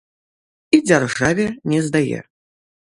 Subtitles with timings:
[0.77, 2.19] І дзяржаве не здае.